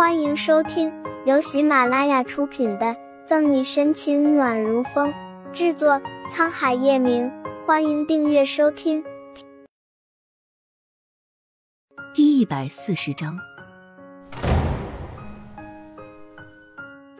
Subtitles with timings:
[0.00, 0.90] 欢迎收听
[1.26, 2.86] 由喜马拉雅出品的
[3.26, 5.12] 《赠你深情暖如风》，
[5.52, 7.30] 制作沧海夜明。
[7.66, 9.04] 欢迎订阅收听。
[12.14, 13.38] 第一百四十章，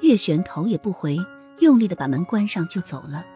[0.00, 1.18] 月璇头也不回，
[1.58, 3.26] 用力的把门关上就走了。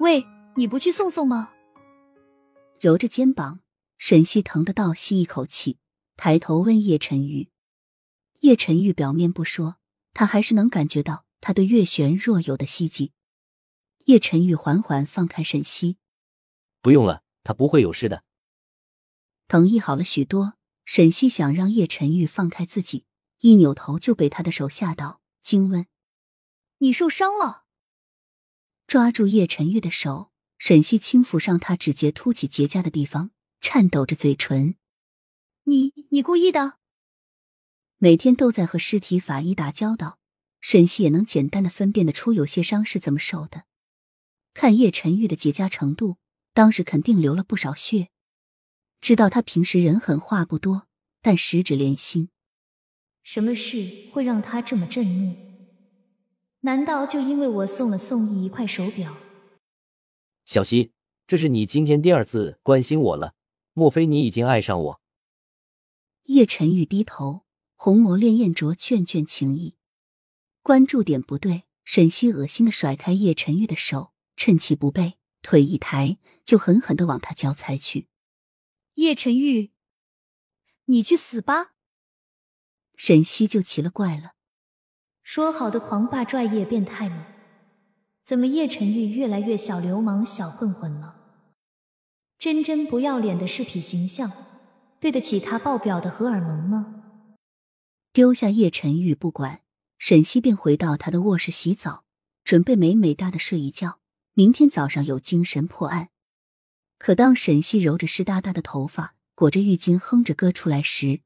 [0.00, 1.50] 喂，你不去送送吗？
[2.80, 3.60] 揉着肩膀，
[3.98, 5.78] 沈西疼的倒吸一口气，
[6.16, 7.50] 抬头问叶晨玉。
[8.40, 9.78] 叶晨玉表面不说，
[10.14, 13.12] 他还是能感觉到他对月璇若有的希冀。
[14.04, 15.98] 叶晨玉缓缓放开沈西，
[16.80, 18.24] 不用了，他不会有事的。
[19.48, 20.54] 疼意好了许多，
[20.84, 23.04] 沈西想让叶晨玉放开自己，
[23.40, 25.86] 一扭头就被他的手吓到，惊问
[26.78, 27.64] ：“你受伤了？”
[28.86, 34.76] 抓住叶晨玉的手，沈西轻抚上他指节凸起结痂的地方，颤抖着嘴唇
[35.64, 36.77] ：“你你故意的？”
[38.00, 40.20] 每天都在和尸体法医打交道，
[40.60, 43.64] 沈西也能简单的分辨得出有些伤是怎么受的。
[44.54, 46.16] 看叶晨玉的结痂程度，
[46.54, 48.10] 当时肯定流了不少血。
[49.00, 50.86] 知道他平时人狠话不多，
[51.20, 52.30] 但十指连心。
[53.24, 55.34] 什么事会让他这么震怒？
[56.60, 59.16] 难道就因为我送了宋毅一块手表？
[60.44, 60.92] 小溪，
[61.26, 63.34] 这是你今天第二次关心我了，
[63.72, 65.00] 莫非你已经爱上我？
[66.26, 67.47] 叶晨玉低头。
[67.80, 69.76] 红眸潋滟着眷眷情意，
[70.62, 78.08] 关注点不对，沈西恶心的甩开叶晨玉的手，趁其不备，腿一抬，就狠狠的往他脚踩去。
[78.94, 79.70] 叶晨玉，
[80.86, 81.74] 你去死吧！
[82.96, 84.32] 沈西就奇了怪了，
[85.22, 87.26] 说好的狂霸拽叶变态呢？
[88.24, 91.14] 怎么叶晨玉越来越小流氓、小混混了？
[92.40, 94.32] 真真不要脸的饰品形象，
[94.98, 96.97] 对得起他爆表的荷尔蒙吗？
[98.12, 99.62] 丢下叶晨玉不管，
[99.98, 102.04] 沈西便回到他的卧室洗澡，
[102.42, 104.00] 准备美美哒的睡一觉，
[104.34, 106.08] 明天早上有精神破案。
[106.98, 111.20] 可当沈西揉着湿哒哒的头发，裹着浴巾哼着歌出来时，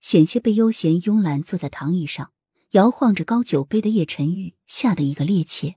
[0.00, 2.30] 险些被悠闲慵懒坐在躺椅上
[2.72, 5.74] 摇晃着高酒杯的叶晨玉吓得一个趔趄。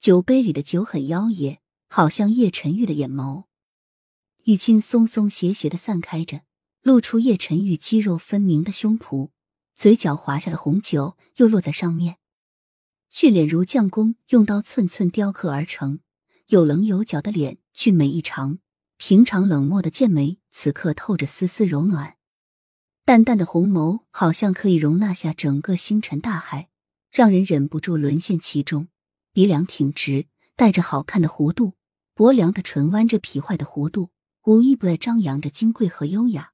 [0.00, 3.44] 酒杯里的酒很妖冶，好像叶晨玉的眼眸。
[4.44, 6.40] 浴巾松松斜斜的散开着，
[6.82, 9.30] 露出叶晨玉肌肉分明的胸脯。
[9.78, 12.16] 嘴角滑下的红酒又落在上面，
[13.08, 16.00] 俊脸如匠工用刀寸寸雕刻而成，
[16.48, 18.58] 有棱有角的脸俊美异常。
[18.96, 22.16] 平常冷漠的剑眉此刻透着丝丝柔暖，
[23.04, 26.70] 淡淡的红眸好像可以容纳下整个星辰大海，
[27.12, 28.88] 让人忍不住沦陷其中。
[29.32, 31.74] 鼻梁挺直，带着好看的弧度，
[32.14, 34.10] 薄凉的唇弯着痞坏的弧度，
[34.42, 36.50] 无一不在张扬着金贵和优雅。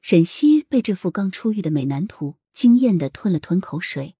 [0.00, 4.16] 沈西被这副刚出狱的美男图惊艳的吞了吞口水，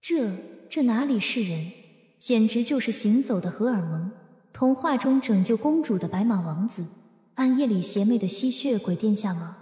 [0.00, 0.36] 这
[0.70, 1.72] 这哪里是人，
[2.16, 4.12] 简直就是行走的荷尔蒙，
[4.52, 6.86] 童话中拯救公主的白马王子，
[7.34, 9.58] 暗夜里邪魅的吸血鬼殿下吗？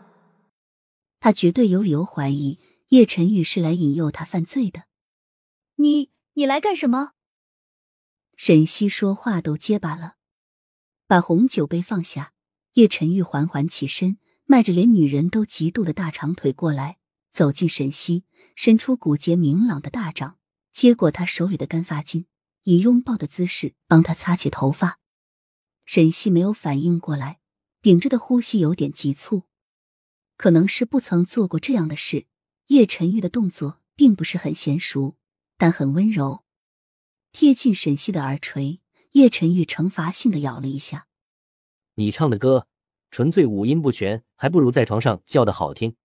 [1.19, 4.85] 他绝对有理由怀疑叶晨玉是来引诱他犯罪的。
[5.77, 7.13] 你你来干什么？
[8.37, 10.17] 沈西说话都结巴了，
[11.07, 12.33] 把红酒杯放下，
[12.75, 14.19] 叶晨玉缓缓起身。
[14.53, 16.99] 迈着连女人都嫉妒的大长腿过来，
[17.33, 18.25] 走进沈西，
[18.55, 20.37] 伸出骨节明朗的大掌，
[20.71, 22.27] 接过他手里的干发巾，
[22.65, 24.99] 以拥抱的姿势帮他擦起头发。
[25.87, 27.41] 沈西没有反应过来，
[27.81, 29.45] 屏着的呼吸有点急促，
[30.37, 32.27] 可能是不曾做过这样的事。
[32.67, 35.17] 叶晨玉的动作并不是很娴熟，
[35.57, 36.45] 但很温柔。
[37.33, 41.07] 贴近沈西的耳垂，叶晨玉惩罚性的咬了一下
[41.97, 42.67] ：“你唱的歌。”
[43.13, 45.97] 纯粹五音不全，还不如在床上叫的好听。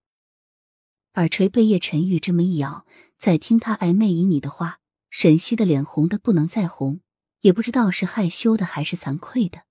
[1.13, 2.85] 耳垂被叶晨玉这么一咬，
[3.17, 6.99] 再听他暧昧旖旎的话，沈西的脸红的不能再红，
[7.39, 9.63] 也不知道是害羞的还是惭愧的，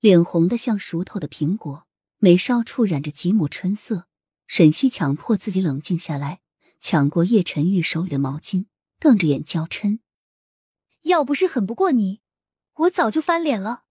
[0.00, 1.86] 脸红的像熟透的苹果，
[2.18, 4.06] 眉梢处染着几抹春色。
[4.46, 6.40] 沈西强迫自己冷静下来，
[6.78, 8.66] 抢过叶晨玉手里的毛巾，
[8.98, 10.00] 瞪着眼娇嗔
[11.08, 12.20] ：“要不是狠不过你，
[12.74, 13.84] 我早就翻脸了。”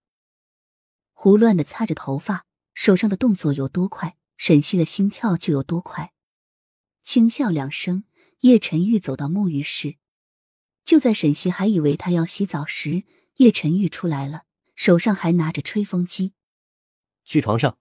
[1.13, 2.45] 胡乱的擦着头发。
[2.79, 6.13] 手上的动作有多快，沈西的心跳就有多快。
[7.03, 8.05] 轻笑两声，
[8.39, 9.97] 叶晨玉走到沐浴室。
[10.85, 13.03] 就在沈西还以为他要洗澡时，
[13.35, 14.43] 叶晨玉出来了，
[14.75, 16.31] 手上还拿着吹风机。
[17.25, 17.77] 去床上。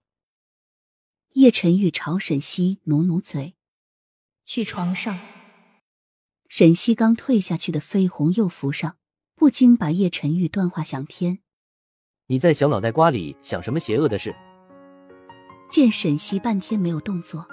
[1.35, 3.55] 叶晨玉朝沈西努努嘴。
[4.43, 5.17] 去床上。
[6.49, 8.97] 沈西刚退下去的绯红又浮上，
[9.33, 11.39] 不禁把叶晨玉断话想天。
[12.25, 14.35] 你在小脑袋瓜里想什么邪恶的事？
[15.69, 17.45] 见沈西半天没有动作，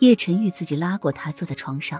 [0.00, 1.98] 叶晨玉自己拉过他坐在床上，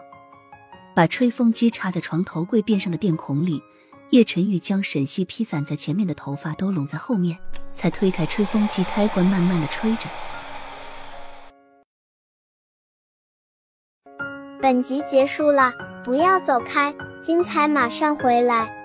[0.94, 3.62] 把吹风机插在床头柜边上的电孔里。
[4.10, 7.38] 叶晨玉将沈西披散在前面的头发都拢在后面，
[7.72, 10.06] 才推开吹风机开关，慢慢的吹着。
[14.60, 15.72] 本集结束了，
[16.04, 18.81] 不要走开，精彩马上回来。